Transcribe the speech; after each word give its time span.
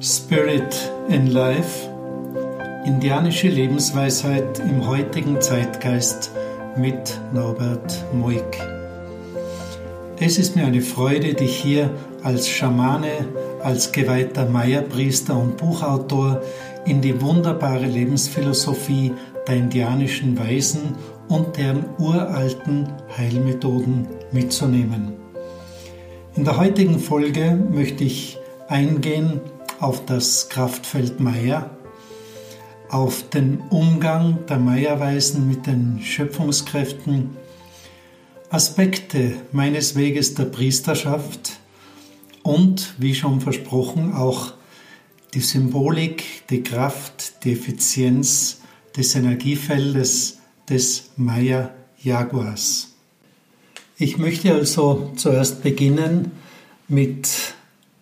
Spirit 0.00 0.90
in 1.08 1.26
Life, 1.26 1.88
indianische 2.86 3.48
Lebensweisheit 3.48 4.60
im 4.60 4.86
heutigen 4.86 5.40
Zeitgeist 5.40 6.30
mit 6.76 7.20
Norbert 7.32 8.04
Moik. 8.14 8.58
Es 10.20 10.38
ist 10.38 10.54
mir 10.54 10.66
eine 10.66 10.82
Freude, 10.82 11.34
dich 11.34 11.56
hier 11.56 11.90
als 12.22 12.48
Schamane, 12.48 13.26
als 13.62 13.90
geweihter 13.90 14.48
Maya-Priester 14.48 15.36
und 15.36 15.56
Buchautor 15.56 16.42
in 16.84 17.00
die 17.00 17.20
wunderbare 17.20 17.86
Lebensphilosophie 17.86 19.12
der 19.48 19.56
indianischen 19.56 20.38
Weisen 20.38 20.94
und 21.28 21.56
deren 21.56 21.84
uralten 21.98 22.88
Heilmethoden 23.16 24.06
mitzunehmen. 24.32 25.14
In 26.36 26.44
der 26.44 26.56
heutigen 26.56 27.00
Folge 27.00 27.58
möchte 27.72 28.04
ich 28.04 28.38
eingehen 28.68 29.40
auf 29.80 30.04
das 30.06 30.48
Kraftfeld 30.48 31.20
Meier, 31.20 31.70
auf 32.88 33.28
den 33.30 33.60
Umgang 33.70 34.46
der 34.46 34.58
Meierweisen 34.58 35.48
mit 35.48 35.66
den 35.66 36.00
Schöpfungskräften, 36.02 37.36
Aspekte 38.50 39.34
meines 39.52 39.94
Weges 39.94 40.34
der 40.34 40.46
Priesterschaft 40.46 41.58
und, 42.42 42.94
wie 42.98 43.14
schon 43.14 43.40
versprochen, 43.40 44.14
auch 44.14 44.52
die 45.34 45.40
Symbolik, 45.40 46.46
die 46.48 46.62
Kraft, 46.62 47.44
die 47.44 47.52
Effizienz 47.52 48.62
des 48.96 49.14
Energiefeldes 49.14 50.38
des 50.68 51.10
Maya-Jaguars. 51.16 52.94
Ich 53.98 54.16
möchte 54.16 54.54
also 54.54 55.12
zuerst 55.16 55.62
beginnen 55.62 56.32
mit 56.88 57.28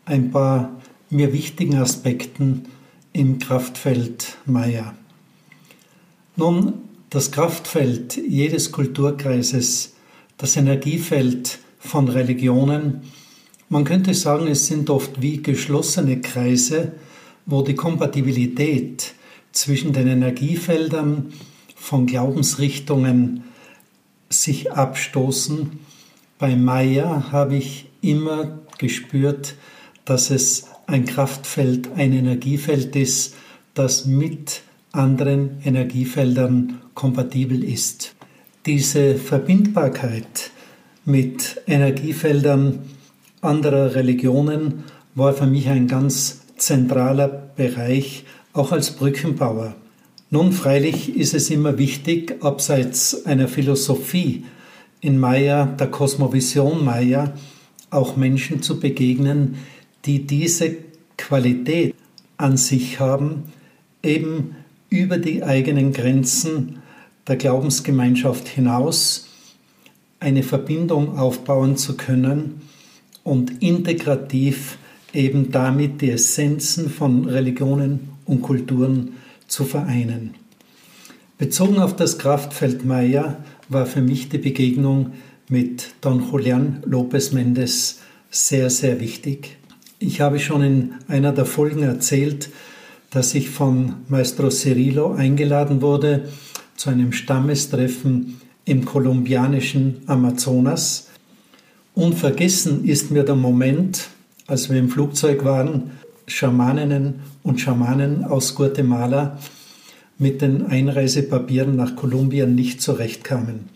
ein 0.04 0.30
paar 0.30 0.70
mir 1.10 1.32
wichtigen 1.32 1.76
Aspekten 1.76 2.64
im 3.12 3.38
Kraftfeld 3.38 4.36
Maya. 4.44 4.94
Nun, 6.36 6.74
das 7.10 7.30
Kraftfeld 7.30 8.16
jedes 8.16 8.72
Kulturkreises, 8.72 9.94
das 10.36 10.56
Energiefeld 10.56 11.58
von 11.78 12.08
Religionen, 12.08 13.02
man 13.68 13.84
könnte 13.84 14.14
sagen, 14.14 14.46
es 14.46 14.66
sind 14.66 14.90
oft 14.90 15.22
wie 15.22 15.42
geschlossene 15.42 16.20
Kreise, 16.20 16.92
wo 17.46 17.62
die 17.62 17.74
Kompatibilität 17.74 19.14
zwischen 19.52 19.92
den 19.92 20.06
Energiefeldern 20.06 21.32
von 21.74 22.06
Glaubensrichtungen 22.06 23.44
sich 24.28 24.72
abstoßen. 24.72 25.80
Bei 26.38 26.54
Maya 26.54 27.32
habe 27.32 27.56
ich 27.56 27.86
immer 28.02 28.58
gespürt, 28.78 29.54
dass 30.04 30.30
es 30.30 30.66
ein 30.86 31.04
Kraftfeld, 31.04 31.90
ein 31.96 32.12
Energiefeld 32.12 32.94
ist, 32.96 33.34
das 33.74 34.06
mit 34.06 34.62
anderen 34.92 35.58
Energiefeldern 35.64 36.80
kompatibel 36.94 37.62
ist. 37.62 38.14
Diese 38.64 39.16
Verbindbarkeit 39.16 40.50
mit 41.04 41.60
Energiefeldern 41.66 42.80
anderer 43.40 43.94
Religionen 43.94 44.84
war 45.14 45.34
für 45.34 45.46
mich 45.46 45.68
ein 45.68 45.86
ganz 45.86 46.40
zentraler 46.56 47.28
Bereich, 47.28 48.24
auch 48.52 48.72
als 48.72 48.92
Brückenbauer. 48.92 49.74
Nun 50.30 50.52
freilich 50.52 51.14
ist 51.14 51.34
es 51.34 51.50
immer 51.50 51.78
wichtig, 51.78 52.42
abseits 52.42 53.26
einer 53.26 53.48
Philosophie 53.48 54.44
in 55.00 55.18
Maya, 55.18 55.66
der 55.66 55.86
Kosmovision 55.88 56.84
Maya, 56.84 57.34
auch 57.90 58.16
Menschen 58.16 58.62
zu 58.62 58.80
begegnen, 58.80 59.58
die 60.06 60.26
diese 60.26 60.76
Qualität 61.18 61.94
an 62.36 62.56
sich 62.56 63.00
haben, 63.00 63.44
eben 64.02 64.56
über 64.88 65.18
die 65.18 65.42
eigenen 65.42 65.92
Grenzen 65.92 66.78
der 67.26 67.36
Glaubensgemeinschaft 67.36 68.46
hinaus 68.46 69.28
eine 70.20 70.42
Verbindung 70.42 71.18
aufbauen 71.18 71.76
zu 71.76 71.96
können 71.96 72.62
und 73.24 73.62
integrativ 73.62 74.78
eben 75.12 75.50
damit 75.50 76.00
die 76.00 76.10
Essenzen 76.10 76.88
von 76.88 77.26
Religionen 77.28 78.10
und 78.24 78.42
Kulturen 78.42 79.14
zu 79.48 79.64
vereinen. 79.64 80.34
Bezogen 81.38 81.78
auf 81.78 81.96
das 81.96 82.18
Kraftfeld 82.18 82.84
Maya 82.84 83.36
war 83.68 83.86
für 83.86 84.00
mich 84.00 84.28
die 84.28 84.38
Begegnung 84.38 85.12
mit 85.48 85.90
Don 86.00 86.24
Julian 86.30 86.82
López 86.86 87.32
Méndez 87.34 87.96
sehr, 88.30 88.70
sehr 88.70 89.00
wichtig. 89.00 89.56
Ich 89.98 90.20
habe 90.20 90.38
schon 90.38 90.62
in 90.62 90.94
einer 91.08 91.32
der 91.32 91.46
Folgen 91.46 91.82
erzählt, 91.82 92.50
dass 93.10 93.34
ich 93.34 93.48
von 93.48 93.94
Maestro 94.08 94.50
Cirilo 94.50 95.14
eingeladen 95.14 95.80
wurde 95.80 96.28
zu 96.76 96.90
einem 96.90 97.12
Stammestreffen 97.12 98.38
im 98.66 98.84
kolumbianischen 98.84 100.02
Amazonas. 100.06 101.08
Unvergessen 101.94 102.84
ist 102.84 103.10
mir 103.10 103.22
der 103.22 103.36
Moment, 103.36 104.08
als 104.46 104.68
wir 104.68 104.78
im 104.78 104.90
Flugzeug 104.90 105.46
waren, 105.46 105.92
Schamaninnen 106.26 107.20
und 107.42 107.62
Schamanen 107.62 108.22
aus 108.22 108.54
Guatemala 108.54 109.38
mit 110.18 110.42
den 110.42 110.66
Einreisepapieren 110.66 111.74
nach 111.74 111.96
Kolumbien 111.96 112.54
nicht 112.54 112.82
zurechtkamen. 112.82 113.70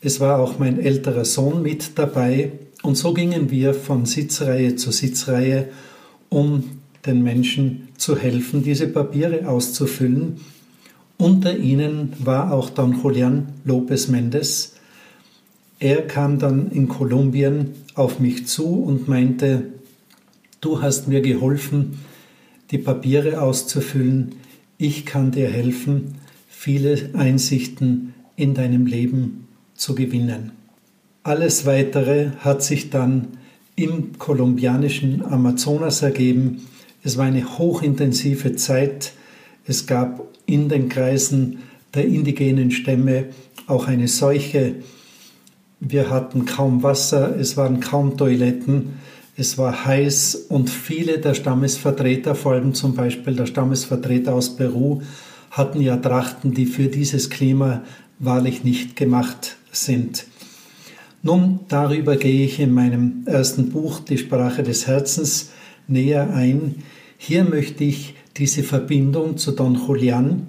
Es 0.00 0.18
war 0.20 0.38
auch 0.38 0.58
mein 0.58 0.80
älterer 0.80 1.26
Sohn 1.26 1.60
mit 1.60 1.98
dabei 1.98 2.52
und 2.84 2.96
so 2.96 3.14
gingen 3.14 3.50
wir 3.50 3.72
von 3.72 4.04
Sitzreihe 4.04 4.76
zu 4.76 4.92
Sitzreihe, 4.92 5.70
um 6.28 6.64
den 7.06 7.22
Menschen 7.22 7.88
zu 7.96 8.18
helfen, 8.18 8.62
diese 8.62 8.88
Papiere 8.88 9.48
auszufüllen. 9.48 10.36
Unter 11.16 11.56
ihnen 11.56 12.12
war 12.18 12.52
auch 12.52 12.68
Don 12.68 13.00
Julian 13.02 13.54
López 13.66 14.10
Méndez. 14.10 14.72
Er 15.78 16.06
kam 16.06 16.38
dann 16.38 16.70
in 16.72 16.86
Kolumbien 16.88 17.70
auf 17.94 18.20
mich 18.20 18.46
zu 18.46 18.66
und 18.66 19.08
meinte, 19.08 19.62
du 20.60 20.82
hast 20.82 21.08
mir 21.08 21.22
geholfen, 21.22 22.00
die 22.70 22.78
Papiere 22.78 23.40
auszufüllen, 23.40 24.34
ich 24.76 25.06
kann 25.06 25.30
dir 25.30 25.48
helfen, 25.48 26.16
viele 26.48 27.10
Einsichten 27.14 28.12
in 28.36 28.52
deinem 28.52 28.84
Leben 28.84 29.48
zu 29.74 29.94
gewinnen. 29.94 30.52
Alles 31.26 31.64
Weitere 31.64 32.32
hat 32.40 32.62
sich 32.62 32.90
dann 32.90 33.38
im 33.76 34.18
kolumbianischen 34.18 35.24
Amazonas 35.24 36.02
ergeben. 36.02 36.66
Es 37.02 37.16
war 37.16 37.24
eine 37.24 37.56
hochintensive 37.58 38.56
Zeit. 38.56 39.14
Es 39.66 39.86
gab 39.86 40.28
in 40.44 40.68
den 40.68 40.90
Kreisen 40.90 41.60
der 41.94 42.04
indigenen 42.04 42.70
Stämme 42.70 43.30
auch 43.66 43.88
eine 43.88 44.06
Seuche. 44.06 44.74
Wir 45.80 46.10
hatten 46.10 46.44
kaum 46.44 46.82
Wasser, 46.82 47.34
es 47.38 47.56
waren 47.56 47.80
kaum 47.80 48.18
Toiletten, 48.18 48.98
es 49.34 49.56
war 49.56 49.86
heiß 49.86 50.34
und 50.50 50.68
viele 50.68 51.20
der 51.20 51.32
Stammesvertreter, 51.32 52.34
vor 52.34 52.52
allem 52.52 52.74
zum 52.74 52.94
Beispiel 52.94 53.34
der 53.34 53.46
Stammesvertreter 53.46 54.34
aus 54.34 54.56
Peru, 54.56 55.00
hatten 55.50 55.80
ja 55.80 55.96
Trachten, 55.96 56.52
die 56.52 56.66
für 56.66 56.88
dieses 56.88 57.30
Klima 57.30 57.82
wahrlich 58.18 58.62
nicht 58.62 58.94
gemacht 58.94 59.56
sind. 59.72 60.26
Nun, 61.26 61.60
darüber 61.68 62.16
gehe 62.16 62.44
ich 62.44 62.60
in 62.60 62.70
meinem 62.74 63.22
ersten 63.24 63.70
Buch, 63.70 64.00
Die 64.00 64.18
Sprache 64.18 64.62
des 64.62 64.86
Herzens, 64.86 65.52
näher 65.88 66.34
ein. 66.34 66.82
Hier 67.16 67.44
möchte 67.44 67.82
ich 67.82 68.14
diese 68.36 68.62
Verbindung 68.62 69.38
zu 69.38 69.52
Don 69.52 69.74
Julian 69.74 70.46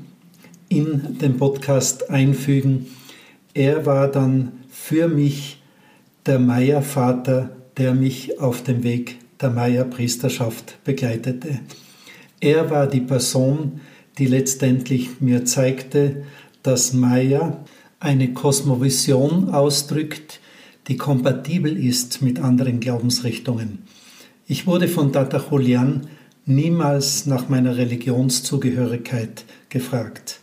in 0.68 1.18
den 1.18 1.38
Podcast 1.38 2.10
einfügen. 2.10 2.88
Er 3.54 3.86
war 3.86 4.10
dann 4.10 4.52
für 4.70 5.08
mich 5.08 5.62
der 6.26 6.40
Maya-Vater, 6.40 7.52
der 7.78 7.94
mich 7.96 8.42
auf 8.42 8.62
dem 8.62 8.84
Weg 8.84 9.16
der 9.40 9.52
Maya-Priesterschaft 9.52 10.84
begleitete. 10.84 11.62
Er 12.42 12.70
war 12.70 12.88
die 12.88 13.00
Person, 13.00 13.80
die 14.18 14.26
letztendlich 14.26 15.22
mir 15.22 15.46
zeigte, 15.46 16.24
dass 16.64 16.92
Maya 16.92 17.64
eine 18.02 18.34
Kosmovision 18.34 19.52
ausdrückt, 19.52 20.42
die 20.88 20.98
kompatibel 20.98 21.78
ist 21.78 22.22
mit 22.22 22.40
anderen 22.40 22.80
Glaubensrichtungen. 22.80 23.80
Ich 24.48 24.68
wurde 24.68 24.88
von 24.88 25.12
Tata 25.12 25.44
Julian 25.50 26.08
niemals 26.46 27.26
nach 27.26 27.50
meiner 27.50 27.78
Religionszugehörigkeit 27.78 29.46
gefragt. 29.70 30.40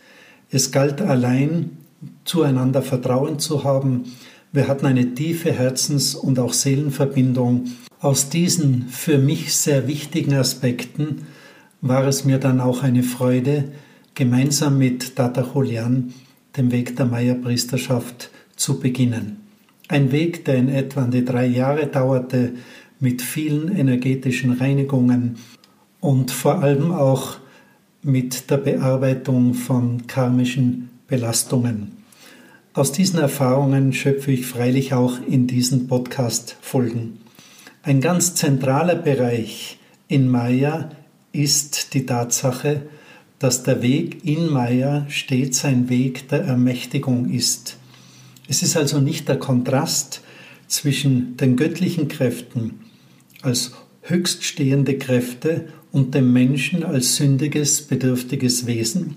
Es 0.50 0.72
galt 0.72 1.00
allein, 1.00 1.78
zueinander 2.24 2.82
Vertrauen 2.82 3.38
zu 3.38 3.62
haben. 3.62 4.04
Wir 4.52 4.66
hatten 4.66 4.86
eine 4.86 5.14
tiefe 5.14 5.52
Herzens- 5.52 6.16
und 6.16 6.38
auch 6.40 6.52
Seelenverbindung. 6.52 7.66
Aus 8.00 8.28
diesen 8.28 8.88
für 8.88 9.18
mich 9.18 9.54
sehr 9.54 9.86
wichtigen 9.86 10.34
Aspekten 10.34 11.26
war 11.80 12.06
es 12.06 12.24
mir 12.24 12.38
dann 12.38 12.60
auch 12.60 12.82
eine 12.82 13.04
Freude, 13.04 13.64
gemeinsam 14.14 14.78
mit 14.78 15.14
Tata 15.16 15.46
Julian 15.54 16.12
den 16.56 16.72
Weg 16.72 16.96
der 16.96 17.06
Maya-Priesterschaft 17.06 18.30
zu 18.56 18.80
beginnen. 18.80 19.41
Ein 19.88 20.12
Weg, 20.12 20.44
der 20.44 20.56
in 20.56 20.68
etwa 20.68 21.06
die 21.06 21.24
drei 21.24 21.46
Jahre 21.46 21.86
dauerte, 21.86 22.52
mit 23.00 23.20
vielen 23.20 23.76
energetischen 23.76 24.52
Reinigungen 24.52 25.36
und 26.00 26.30
vor 26.30 26.62
allem 26.62 26.92
auch 26.92 27.36
mit 28.02 28.50
der 28.50 28.58
Bearbeitung 28.58 29.54
von 29.54 30.06
karmischen 30.06 30.90
Belastungen. 31.08 31.92
Aus 32.74 32.90
diesen 32.92 33.18
Erfahrungen 33.18 33.92
schöpfe 33.92 34.32
ich 34.32 34.46
freilich 34.46 34.94
auch 34.94 35.18
in 35.26 35.46
diesen 35.46 35.88
Podcast-Folgen. 35.88 37.18
Ein 37.82 38.00
ganz 38.00 38.34
zentraler 38.34 38.94
Bereich 38.94 39.78
in 40.08 40.28
Maya 40.28 40.90
ist 41.32 41.94
die 41.94 42.06
Tatsache, 42.06 42.82
dass 43.38 43.62
der 43.62 43.82
Weg 43.82 44.24
in 44.24 44.48
Maya 44.48 45.04
stets 45.08 45.64
ein 45.64 45.88
Weg 45.88 46.28
der 46.28 46.44
Ermächtigung 46.44 47.28
ist. 47.28 47.76
Es 48.52 48.62
ist 48.62 48.76
also 48.76 49.00
nicht 49.00 49.28
der 49.28 49.38
Kontrast 49.38 50.20
zwischen 50.66 51.38
den 51.38 51.56
göttlichen 51.56 52.08
Kräften 52.08 52.80
als 53.40 53.72
höchststehende 54.02 54.98
Kräfte 54.98 55.68
und 55.90 56.14
dem 56.14 56.34
Menschen 56.34 56.84
als 56.84 57.16
sündiges, 57.16 57.80
bedürftiges 57.80 58.66
Wesen. 58.66 59.16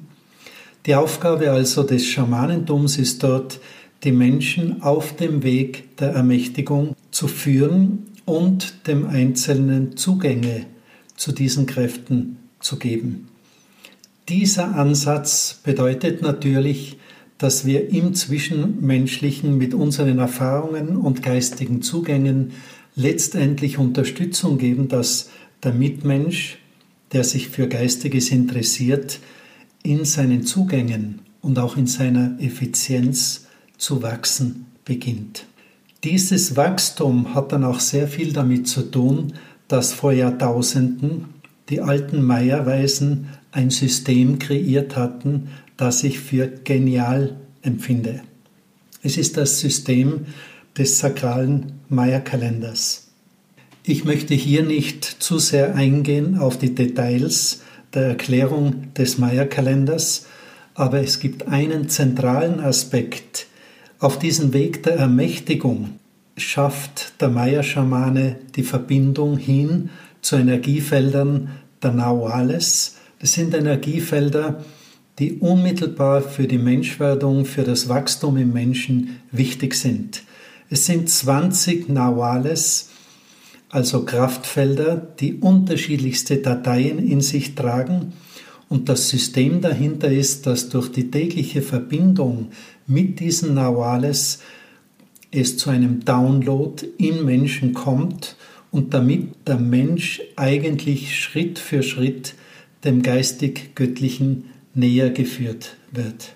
Die 0.86 0.96
Aufgabe 0.96 1.52
also 1.52 1.84
des 1.84 2.06
Schamanentums 2.06 2.98
ist 2.98 3.24
dort, 3.24 3.60
die 4.06 4.14
Menschen 4.14 4.82
auf 4.82 5.18
dem 5.18 5.44
Weg 5.44 5.98
der 5.98 6.12
Ermächtigung 6.12 6.96
zu 7.12 7.28
führen 7.28 8.06
und 8.24 8.88
dem 8.88 9.06
Einzelnen 9.06 9.98
Zugänge 9.98 10.66
zu 11.18 11.34
diesen 11.34 11.66
Kräften 11.66 12.38
zu 12.62 12.80
geben. 12.80 13.28
Dieser 14.30 14.78
Ansatz 14.78 15.60
bedeutet 15.62 16.22
natürlich, 16.22 16.96
dass 17.38 17.66
wir 17.66 17.90
im 17.90 18.14
Zwischenmenschlichen 18.14 19.58
mit 19.58 19.74
unseren 19.74 20.20
Erfahrungen 20.20 20.96
und 20.96 21.22
geistigen 21.22 21.82
Zugängen 21.82 22.52
letztendlich 22.96 23.78
Unterstützung 23.78 24.58
geben, 24.58 24.88
dass 24.88 25.30
der 25.64 25.74
Mitmensch, 25.74 26.58
der 27.12 27.24
sich 27.24 27.50
für 27.50 27.68
Geistiges 27.68 28.32
interessiert, 28.32 29.20
in 29.84 30.06
seinen 30.06 30.44
Zugängen 30.44 31.20
und 31.42 31.60
auch 31.60 31.78
in 31.78 31.88
seiner 31.88 32.40
Effizienz 32.40 33.48
zu 33.78 34.02
wachsen 34.02 34.66
beginnt. 34.86 35.46
Dieses 36.04 36.56
Wachstum 36.56 37.34
hat 37.34 37.52
dann 37.52 37.64
auch 37.64 37.80
sehr 37.80 38.08
viel 38.08 38.32
damit 38.32 38.68
zu 38.68 38.84
tun, 38.84 39.34
dass 39.68 39.94
vor 39.94 40.12
Jahrtausenden 40.12 41.26
die 41.70 41.82
alten 41.82 42.24
Meierweisen 42.24 43.30
ein 43.52 43.70
System 43.70 44.38
kreiert 44.38 44.96
hatten, 44.96 45.50
das 45.78 46.04
ich 46.04 46.20
für 46.20 46.48
genial 46.48 47.36
empfinde. 47.62 48.22
Es 49.04 49.18
ist 49.18 49.38
das 49.38 49.60
System 49.60 50.26
des 50.78 51.00
sakralen 51.00 51.74
Maya-Kalenders. 51.90 53.08
Ich 53.84 54.04
möchte 54.04 54.34
hier 54.34 54.64
nicht 54.64 55.06
zu 55.06 55.38
sehr 55.38 55.76
eingehen 55.76 56.40
auf 56.40 56.58
die 56.58 56.74
Details 56.74 57.62
der 57.94 58.08
Erklärung 58.08 58.94
des 58.96 59.18
Maya-Kalenders, 59.18 60.26
aber 60.74 61.02
es 61.02 61.20
gibt 61.20 61.48
einen 61.48 61.88
zentralen 61.88 62.60
Aspekt. 62.60 63.48
Auf 64.00 64.20
diesem 64.20 64.54
Weg 64.54 64.84
der 64.84 64.96
Ermächtigung 64.96 66.00
schafft 66.36 67.22
der 67.22 67.30
Maya-Schamane 67.30 68.38
die 68.56 68.64
Verbindung 68.64 69.38
hin 69.38 69.90
zu 70.22 70.36
Energiefeldern 70.36 71.52
der 71.82 71.92
Nauales. 71.92 72.98
Das 73.20 73.34
sind 73.34 73.54
Energiefelder, 73.54 74.66
die 75.20 75.40
unmittelbar 75.40 76.22
für 76.22 76.48
die 76.48 76.58
Menschwerdung, 76.58 77.46
für 77.46 77.64
das 77.64 77.88
Wachstum 77.88 78.38
im 78.38 78.52
Menschen 78.52 79.22
wichtig 79.32 79.76
sind. 79.76 80.24
Es 80.70 80.86
sind 80.86 81.10
20 81.10 81.90
Nawales, 81.90 82.90
also 83.70 84.04
Kraftfelder, 84.04 84.96
die 84.96 85.36
unterschiedlichste 85.36 86.38
Dateien 86.38 87.00
in 87.00 87.22
sich 87.22 87.56
tragen. 87.56 88.14
Und 88.68 88.90
das 88.90 89.10
System 89.10 89.62
dahinter 89.62 90.12
ist, 90.12 90.48
dass 90.48 90.70
durch 90.70 90.92
die 90.92 91.12
tägliche 91.12 91.62
Verbindung 91.62 92.50
mit 92.88 93.20
diesen 93.20 93.54
Nawales 93.54 94.40
es 95.32 95.58
zu 95.58 95.70
einem 95.70 96.04
Download 96.04 96.86
im 96.98 97.26
Menschen 97.26 97.74
kommt 97.74 98.36
und 98.72 98.94
damit 98.94 99.30
der 99.48 99.58
Mensch 99.58 100.22
eigentlich 100.36 101.18
Schritt 101.18 101.60
für 101.60 101.84
Schritt 101.84 102.34
dem 102.84 103.02
geistig-göttlichen 103.02 104.46
näher 104.76 105.10
geführt 105.10 105.78
wird. 105.92 106.34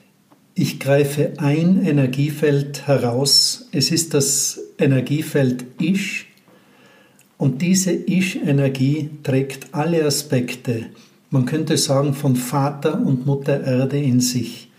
Ich 0.56 0.80
greife 0.80 1.34
ein 1.38 1.86
Energiefeld 1.86 2.88
heraus. 2.88 3.70
Es 3.72 3.92
ist 3.92 4.14
das 4.14 4.60
Energiefeld 4.78 5.66
Ich. 5.80 6.26
Und 7.38 7.62
diese 7.62 7.92
Ich-Energie 7.92 9.10
trägt 9.24 9.74
alle 9.74 10.04
Aspekte, 10.04 10.88
man 11.30 11.46
könnte 11.46 11.78
sagen, 11.78 12.14
von 12.14 12.36
Vater 12.36 13.00
und 13.00 13.26
Mutter 13.26 13.64
Erde 13.64 13.98
in 13.98 14.20
sich. 14.20 14.70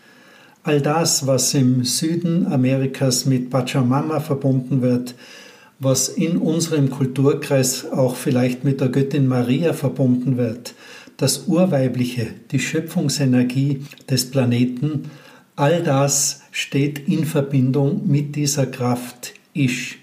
All 0.63 0.83
das, 0.83 1.27
was 1.27 1.55
im 1.55 1.85
Süden 1.85 2.47
Amerikas 2.47 3.25
mit 3.25 3.49
Pachamama 3.49 4.21
verbunden 4.21 4.83
wird, 4.83 5.15
was 5.79 6.11
in 6.11 6.37
unserem 6.37 6.91
Kulturkreis 6.91 7.91
auch 7.91 8.17
vielleicht 8.17 8.65
mit 8.65 8.83
der 8.83 8.91
Göttin 8.91 9.27
Maria 9.27 9.73
verbunden 9.73 10.37
wird, 10.37 10.75
das 11.21 11.47
Urweibliche, 11.47 12.29
die 12.51 12.59
Schöpfungsenergie 12.59 13.85
des 14.09 14.31
Planeten, 14.31 15.11
all 15.55 15.83
das 15.83 16.41
steht 16.51 17.09
in 17.09 17.27
Verbindung 17.27 18.07
mit 18.07 18.37
dieser 18.37 18.65
Kraft 18.65 19.35
Ish. 19.53 19.99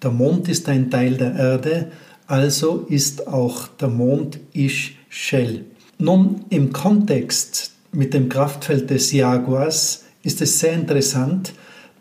Der 0.00 0.12
Mond 0.12 0.48
ist 0.48 0.68
ein 0.68 0.90
Teil 0.90 1.16
der 1.16 1.34
Erde, 1.34 1.90
also 2.28 2.86
ist 2.88 3.26
auch 3.26 3.66
der 3.66 3.88
Mond 3.88 4.38
Ish 4.52 4.96
Shell. 5.08 5.64
Nun, 5.98 6.44
im 6.50 6.72
Kontext 6.72 7.72
mit 7.90 8.14
dem 8.14 8.28
Kraftfeld 8.28 8.90
des 8.90 9.10
Jaguars 9.10 10.04
ist 10.22 10.40
es 10.40 10.60
sehr 10.60 10.74
interessant, 10.74 11.52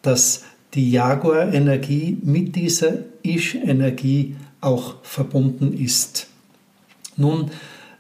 dass 0.04 0.44
die 0.76 0.92
Jaguar-Energie 0.92 2.20
mit 2.22 2.56
dieser 2.56 3.00
Ish-Energie 3.24 4.36
auch 4.62 4.98
verbunden 5.02 5.74
ist. 5.74 6.28
Nun, 7.16 7.50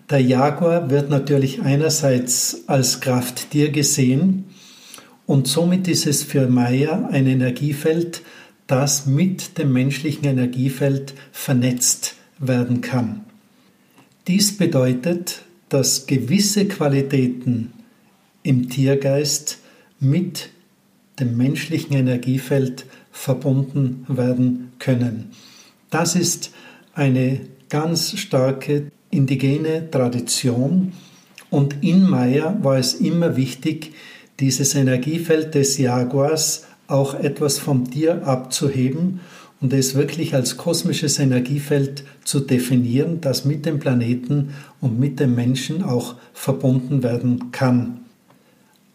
der 0.09 0.21
Jaguar 0.21 0.89
wird 0.89 1.09
natürlich 1.09 1.61
einerseits 1.61 2.63
als 2.67 3.01
Krafttier 3.01 3.71
gesehen 3.71 4.45
und 5.25 5.47
somit 5.47 5.87
ist 5.87 6.07
es 6.07 6.23
für 6.23 6.47
Maya 6.47 7.09
ein 7.11 7.27
Energiefeld, 7.27 8.21
das 8.67 9.05
mit 9.05 9.57
dem 9.57 9.73
menschlichen 9.73 10.25
Energiefeld 10.25 11.13
vernetzt 11.31 12.15
werden 12.39 12.81
kann. 12.81 13.25
Dies 14.27 14.57
bedeutet, 14.57 15.43
dass 15.69 16.07
gewisse 16.07 16.67
Qualitäten 16.67 17.73
im 18.43 18.69
Tiergeist 18.69 19.59
mit 19.99 20.49
dem 21.19 21.35
menschlichen 21.35 21.95
Energiefeld 21.95 22.85
verbunden 23.11 24.05
werden 24.07 24.71
können. 24.79 25.31
Das 25.89 26.15
ist 26.15 26.51
eine 26.93 27.41
ganz 27.69 28.17
starke 28.17 28.91
indigene 29.09 29.89
Tradition 29.89 30.93
und 31.49 31.83
in 31.83 32.09
Maya 32.09 32.57
war 32.61 32.77
es 32.77 32.95
immer 32.95 33.35
wichtig, 33.37 33.93
dieses 34.39 34.75
Energiefeld 34.75 35.55
des 35.55 35.77
Jaguars 35.77 36.65
auch 36.87 37.15
etwas 37.15 37.57
vom 37.57 37.89
Tier 37.89 38.25
abzuheben 38.27 39.21
und 39.59 39.73
es 39.73 39.95
wirklich 39.95 40.35
als 40.35 40.57
kosmisches 40.57 41.19
Energiefeld 41.19 42.03
zu 42.23 42.41
definieren, 42.41 43.21
das 43.21 43.45
mit 43.45 43.65
dem 43.65 43.79
Planeten 43.79 44.53
und 44.81 44.99
mit 44.99 45.19
dem 45.19 45.35
Menschen 45.35 45.83
auch 45.83 46.15
verbunden 46.33 47.01
werden 47.01 47.51
kann. 47.51 48.01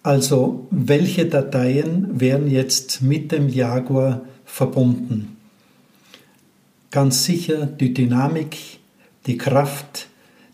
Also 0.05 0.67
welche 0.71 1.27
Dateien 1.27 2.21
werden 2.21 2.51
jetzt 2.51 3.03
mit 3.03 3.33
dem 3.33 3.49
Jaguar 3.49 4.23
verbunden? 4.45 5.37
Ganz 6.91 7.25
sicher 7.25 7.67
die 7.67 7.95
Dynamik, 7.95 8.59
die 9.27 9.39
Kraft, 9.39 10.09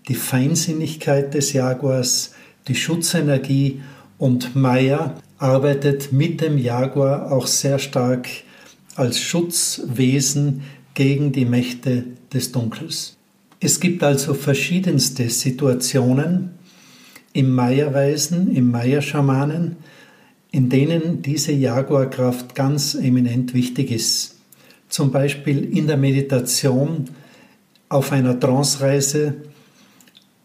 die 0.09 0.15
Feinsinnigkeit 0.15 1.35
des 1.35 1.53
Jaguars, 1.53 2.35
die 2.67 2.75
Schutzenergie 2.75 3.81
und 4.19 4.57
Maya 4.57 5.15
arbeitet 5.39 6.13
mit 6.13 6.41
dem 6.41 6.59
Jaguar 6.59 7.31
auch 7.33 7.47
sehr 7.47 7.79
stark 7.79 8.29
als 8.97 9.21
Schutzwesen 9.21 10.63
gegen 10.95 11.33
die 11.33 11.45
Mächte 11.45 12.05
des 12.33 12.53
Dunkels. 12.53 13.17
Es 13.61 13.81
gibt 13.81 14.03
also 14.03 14.35
verschiedenste 14.35 15.31
Situationen 15.31 16.51
im 17.33 17.55
Maya-Weisen, 17.55 18.55
im 18.55 18.71
Maya-Schamanen, 18.71 19.77
in 20.51 20.69
denen 20.69 21.23
diese 21.23 21.53
Jaguarkraft 21.53 22.55
ganz 22.55 22.95
eminent 22.95 23.55
wichtig 23.55 23.91
ist. 23.91 24.37
Zum 24.89 25.13
Beispiel 25.13 25.65
in 25.77 25.87
der 25.87 25.97
Meditation 25.97 27.11
auf 27.89 28.13
einer 28.13 28.39
Trance-Reise 28.39 29.35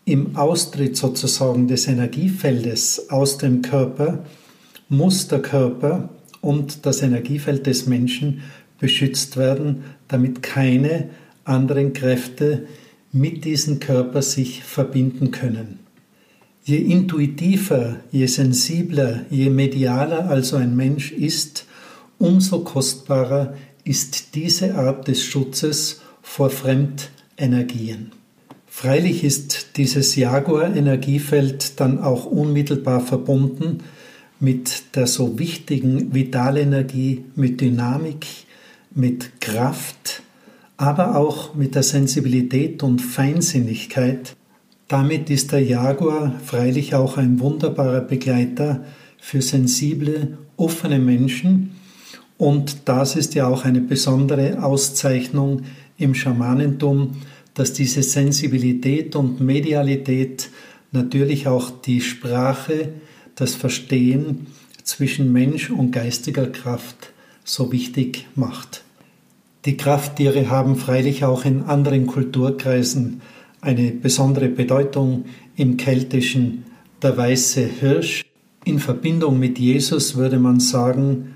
im 0.06 0.36
Austritt 0.36 0.98
sozusagen 0.98 1.68
des 1.68 1.88
Energiefeldes 1.88 3.10
aus 3.10 3.38
dem 3.38 3.62
Körper 3.62 4.26
muss 4.90 5.28
der 5.28 5.42
Körper 5.42 6.10
und 6.42 6.86
das 6.86 7.02
Energiefeld 7.02 7.66
des 7.66 7.88
Menschen 7.88 8.42
beschützt 8.80 9.38
werden, 9.38 9.84
damit 10.08 10.44
keine 10.44 11.10
anderen 11.46 11.94
Kräfte 11.94 12.68
mit 13.12 13.46
diesem 13.46 13.80
Körper 13.80 14.22
sich 14.22 14.64
verbinden 14.64 15.32
können. 15.32 15.80
Je 16.66 16.78
intuitiver, 16.78 17.98
je 18.12 18.26
sensibler, 18.26 19.26
je 19.30 19.50
medialer 19.50 20.30
also 20.30 20.56
ein 20.56 20.76
Mensch 20.76 21.12
ist, 21.12 21.66
umso 22.20 22.60
kostbarer 22.60 23.54
ist 23.84 24.36
diese 24.36 24.76
Art 24.76 25.08
des 25.08 25.24
Schutzes 25.24 26.02
vor 26.22 26.50
Fremdenergien. 27.38 28.12
Freilich 28.68 29.24
ist 29.24 29.78
dieses 29.78 30.16
Jaguar-Energiefeld 30.16 31.80
dann 31.80 32.00
auch 32.00 32.26
unmittelbar 32.26 33.02
verbunden 33.02 33.80
mit 34.40 34.96
der 34.96 35.08
so 35.08 35.38
wichtigen 35.40 36.14
Vitalenergie, 36.14 37.24
mit 37.36 37.62
Dynamik, 37.62 38.26
mit 38.94 39.40
Kraft, 39.42 40.24
aber 40.76 41.16
auch 41.16 41.54
mit 41.54 41.76
der 41.76 41.84
Sensibilität 41.84 42.84
und 42.84 43.00
Feinsinnigkeit, 43.00 44.36
damit 44.88 45.30
ist 45.30 45.52
der 45.52 45.64
Jaguar 45.64 46.40
freilich 46.44 46.94
auch 46.94 47.18
ein 47.18 47.40
wunderbarer 47.40 48.02
Begleiter 48.02 48.84
für 49.20 49.42
sensible, 49.42 50.38
offene 50.58 51.00
Menschen 51.00 51.76
und 52.38 52.90
das 52.90 53.16
ist 53.16 53.36
ja 53.36 53.48
auch 53.48 53.64
eine 53.64 53.80
besondere 53.80 54.62
Auszeichnung 54.64 55.62
im 55.98 56.16
Schamanentum, 56.16 57.18
dass 57.54 57.74
diese 57.74 58.04
Sensibilität 58.04 59.16
und 59.16 59.40
Medialität 59.40 60.50
natürlich 60.92 61.48
auch 61.48 61.70
die 61.70 62.02
Sprache, 62.02 62.90
das 63.36 63.56
Verstehen 63.56 64.48
zwischen 64.84 65.32
Mensch 65.32 65.70
und 65.70 65.92
geistiger 65.92 66.48
Kraft 66.48 67.14
so 67.44 67.72
wichtig 67.72 68.28
macht. 68.36 68.84
Die 69.66 69.78
Krafttiere 69.78 70.50
haben 70.50 70.76
freilich 70.76 71.24
auch 71.24 71.46
in 71.46 71.64
anderen 71.64 72.06
Kulturkreisen 72.06 73.22
eine 73.62 73.92
besondere 73.92 74.50
Bedeutung 74.50 75.26
im 75.56 75.78
Keltischen 75.78 76.66
der 77.02 77.16
weiße 77.16 77.62
Hirsch. 77.62 78.26
In 78.66 78.80
Verbindung 78.80 79.40
mit 79.40 79.60
Jesus 79.60 80.16
würde 80.16 80.38
man 80.38 80.60
sagen, 80.60 81.36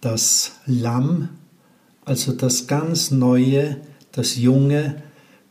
das 0.00 0.56
Lamm, 0.66 1.28
also 2.04 2.32
das 2.32 2.66
ganz 2.66 3.10
Neue, 3.10 3.76
das 4.18 4.36
Junge, 4.36 4.96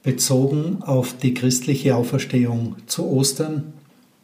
bezogen 0.03 0.83
auf 0.83 1.17
die 1.17 1.33
christliche 1.33 1.95
Auferstehung 1.95 2.75
zu 2.85 3.05
Ostern, 3.05 3.73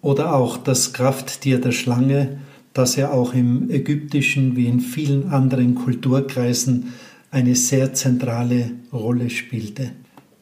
oder 0.01 0.35
auch 0.35 0.57
das 0.57 0.91
Krafttier 0.91 1.61
der 1.61 1.71
Schlange, 1.71 2.39
das 2.73 2.97
ja 2.97 3.11
auch 3.11 3.33
im 3.33 3.71
ägyptischen 3.71 4.55
wie 4.57 4.67
in 4.67 4.81
vielen 4.81 5.29
anderen 5.29 5.75
Kulturkreisen 5.75 6.93
eine 7.31 7.55
sehr 7.55 7.93
zentrale 7.93 8.71
Rolle 8.91 9.29
spielte. 9.29 9.91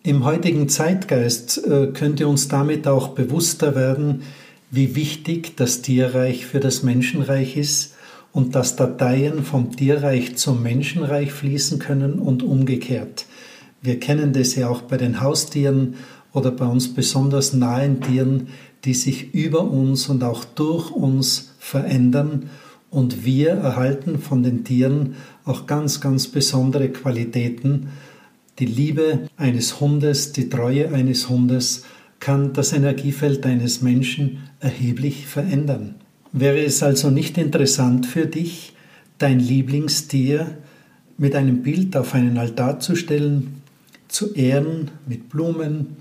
Im 0.04 0.26
heutigen 0.26 0.68
Zeitgeist 0.68 1.64
äh, 1.64 1.88
könnte 1.94 2.28
uns 2.28 2.48
damit 2.48 2.88
auch 2.88 3.10
bewusster 3.10 3.76
werden, 3.76 4.24
wie 4.72 4.96
wichtig 4.96 5.56
das 5.58 5.84
Tierreich 5.84 6.48
für 6.48 6.60
das 6.60 6.82
Menschenreich 6.82 7.56
ist 7.56 7.94
und 8.34 8.56
dass 8.56 8.76
Dateien 8.76 9.44
vom 9.44 9.76
Tierreich 9.76 10.38
zum 10.38 10.64
Menschenreich 10.64 11.32
fließen 11.32 11.78
können 11.78 12.14
und 12.14 12.42
umgekehrt. 12.42 13.26
Wir 13.82 14.00
kennen 14.00 14.34
das 14.34 14.56
ja 14.56 14.70
auch 14.70 14.82
bei 14.84 14.98
den 14.98 15.22
Haustieren 15.22 15.96
oder 16.34 16.52
bei 16.52 16.66
uns 16.66 16.94
besonders 16.94 17.54
nahen 17.54 18.02
Tieren, 18.02 18.48
die 18.86 18.94
sich 18.94 19.34
über 19.34 19.64
uns 19.64 20.08
und 20.10 20.24
auch 20.24 20.46
durch 20.46 20.92
uns 20.92 21.54
verändern 21.60 22.50
und 22.90 23.26
wir 23.26 23.52
erhalten 23.52 24.20
von 24.20 24.44
den 24.44 24.64
Tieren 24.64 25.16
auch 25.46 25.66
ganz, 25.66 26.02
ganz 26.02 26.28
besondere 26.28 26.90
Qualitäten, 26.90 27.88
die 28.60 28.66
Liebe 28.66 29.30
eines 29.38 29.80
Hundes, 29.80 30.34
die 30.34 30.50
Treue 30.50 30.94
eines 30.94 31.30
Hundes 31.30 31.86
kann 32.20 32.54
das 32.54 32.74
Energiefeld 32.74 33.46
eines 33.46 33.82
Menschen 33.82 34.44
erheblich 34.60 35.26
verändern. 35.26 35.96
Wäre 36.34 36.60
es 36.64 36.84
also 36.84 37.10
nicht 37.10 37.38
interessant 37.38 38.06
für 38.06 38.28
dich, 38.28 38.74
dein 39.18 39.40
Lieblingstier 39.40 40.58
mit 41.18 41.34
einem 41.36 41.64
Bild 41.64 41.96
auf 41.98 42.14
einen 42.14 42.38
Altar 42.38 42.80
zu 42.80 42.96
stellen, 42.96 43.61
zu 44.12 44.34
ehren 44.34 44.92
mit 45.08 45.30
Blumen, 45.30 45.98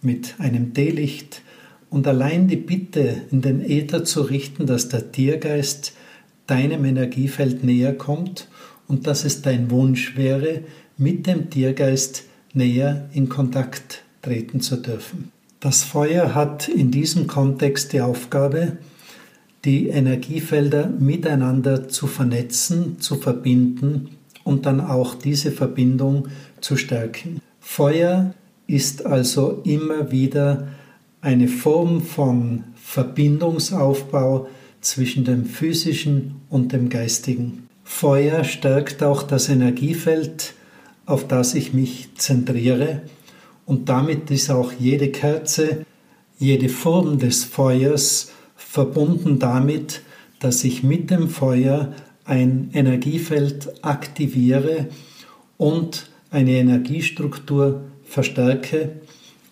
mit 0.00 0.36
einem 0.38 0.74
Teelicht 0.74 1.42
und 1.90 2.06
allein 2.06 2.46
die 2.48 2.56
Bitte 2.56 3.22
in 3.30 3.42
den 3.42 3.60
Äther 3.60 4.04
zu 4.04 4.22
richten, 4.22 4.66
dass 4.66 4.88
der 4.88 5.10
Tiergeist 5.10 5.92
deinem 6.46 6.84
Energiefeld 6.84 7.64
näher 7.64 7.92
kommt 7.92 8.48
und 8.86 9.06
dass 9.06 9.24
es 9.24 9.42
dein 9.42 9.70
Wunsch 9.70 10.16
wäre, 10.16 10.62
mit 10.96 11.26
dem 11.26 11.50
Tiergeist 11.50 12.24
näher 12.52 13.08
in 13.12 13.28
Kontakt 13.28 14.02
treten 14.22 14.60
zu 14.60 14.76
dürfen. 14.76 15.32
Das 15.60 15.82
Feuer 15.82 16.34
hat 16.34 16.68
in 16.68 16.90
diesem 16.90 17.26
Kontext 17.26 17.92
die 17.92 18.00
Aufgabe, 18.00 18.78
die 19.64 19.88
Energiefelder 19.88 20.86
miteinander 20.86 21.88
zu 21.88 22.06
vernetzen, 22.06 23.00
zu 23.00 23.16
verbinden 23.16 24.10
und 24.44 24.66
dann 24.66 24.80
auch 24.80 25.16
diese 25.16 25.50
Verbindung 25.50 26.28
zu 26.60 26.76
stärken. 26.76 27.40
Feuer 27.70 28.34
ist 28.66 29.06
also 29.06 29.60
immer 29.62 30.10
wieder 30.10 30.68
eine 31.20 31.46
Form 31.46 32.00
von 32.00 32.64
Verbindungsaufbau 32.74 34.48
zwischen 34.80 35.24
dem 35.24 35.44
physischen 35.44 36.40
und 36.48 36.72
dem 36.72 36.88
geistigen. 36.88 37.68
Feuer 37.84 38.42
stärkt 38.42 39.02
auch 39.02 39.22
das 39.22 39.48
Energiefeld 39.48 40.54
auf 41.06 41.28
das 41.28 41.54
ich 41.54 41.72
mich 41.72 42.08
zentriere. 42.16 43.02
Und 43.64 43.88
damit 43.88 44.30
ist 44.30 44.50
auch 44.50 44.72
jede 44.72 45.10
Kerze, 45.10 45.84
jede 46.38 46.70
Form 46.70 47.18
des 47.18 47.44
Feuers 47.44 48.32
verbunden 48.56 49.38
damit, 49.38 50.00
dass 50.40 50.64
ich 50.64 50.82
mit 50.82 51.10
dem 51.10 51.28
Feuer 51.28 51.92
ein 52.24 52.70
Energiefeld 52.72 53.84
aktiviere 53.84 54.88
und 55.58 56.10
eine 56.30 56.52
Energiestruktur 56.52 57.82
verstärke 58.04 58.92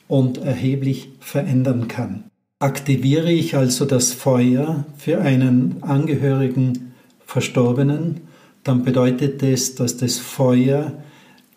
und 0.09 0.39
erheblich 0.39 1.11
verändern 1.21 1.89
kann. 1.89 2.25
Aktiviere 2.59 3.33
ich 3.33 3.57
also 3.57 3.85
das 3.85 4.13
Feuer 4.13 4.87
für 4.97 5.21
einen 5.21 5.83
Angehörigen 5.83 6.95
Verstorbenen, 7.27 8.23
dann 8.63 8.85
bedeutet 8.85 9.43
es, 9.43 9.75
dass 9.75 9.97
das 9.97 10.19
Feuer 10.19 10.93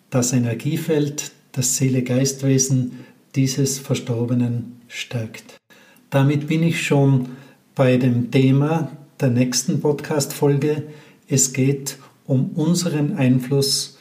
das 0.09 0.33
Energiefeld, 0.33 1.31
das 1.51 1.77
Seele-Geistwesen 1.77 3.05
dieses 3.35 3.79
Verstorbenen 3.79 4.81
stärkt. 4.87 5.57
Damit 6.09 6.47
bin 6.47 6.63
ich 6.63 6.83
schon 6.83 7.29
bei 7.75 7.97
dem 7.97 8.31
Thema 8.31 8.91
der 9.21 9.29
nächsten 9.29 9.79
Podcast-Folge. 9.79 10.83
Es 11.27 11.53
geht 11.53 11.97
um 12.25 12.51
unseren 12.55 13.15
Einfluss 13.15 13.98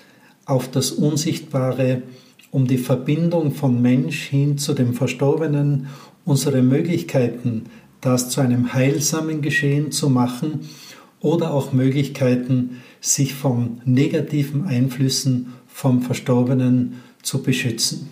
auf 0.49 0.69
das 0.71 0.91
Unsichtbare, 0.91 2.03
um 2.51 2.67
die 2.67 2.79
Verbindung 2.79 3.53
von 3.53 3.81
Mensch 3.81 4.25
hin 4.25 4.59
zu 4.59 4.73
dem 4.73 4.95
Verstorbenen, 4.95 5.89
unsere 6.25 6.63
Möglichkeiten, 6.63 7.67
das 8.01 8.31
zu 8.31 8.41
einem 8.41 8.73
heilsamen 8.73 9.43
Geschehen 9.43 9.93
zu 9.93 10.09
machen 10.09 10.61
oder 11.21 11.53
auch 11.53 11.73
Möglichkeiten, 11.73 12.79
sich 13.01 13.35
von 13.35 13.83
negativen 13.85 14.67
Einflüssen 14.67 15.53
vom 15.67 16.01
Verstorbenen 16.01 16.95
zu 17.23 17.43
beschützen. 17.43 18.11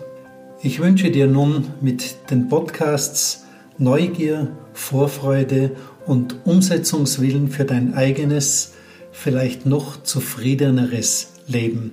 Ich 0.63 0.81
wünsche 0.81 1.11
dir 1.11 1.27
nun 1.27 1.69
mit 1.81 2.17
den 2.31 2.49
Podcasts 2.49 3.45
Neugier, 3.79 4.57
Vorfreude 4.75 5.73
und 6.07 6.37
Umsetzungswillen 6.45 7.49
für 7.49 7.65
dein 7.65 7.95
eigenes, 7.95 8.75
vielleicht 9.13 9.65
noch 9.65 10.03
zufriedeneres 10.03 11.33
Leben. 11.47 11.93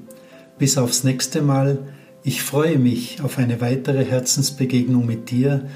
Bis 0.58 0.78
aufs 0.78 1.04
nächste 1.04 1.42
Mal. 1.42 1.94
Ich 2.24 2.42
freue 2.44 2.78
mich 2.78 3.22
auf 3.22 3.38
eine 3.38 3.60
weitere 3.62 4.06
Herzensbegegnung 4.06 5.06
mit 5.06 5.30
dir. 5.30 5.68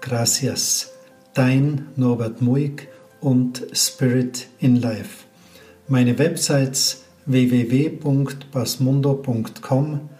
Gracias. 0.00 0.92
Dein 1.34 1.86
Norbert 1.96 2.42
Muig 2.42 2.88
und 3.20 3.66
Spirit 3.72 4.48
in 4.58 4.76
Life. 4.76 5.24
Meine 5.88 6.18
Websites 6.18 7.04
www.basmundo.com 7.26 10.10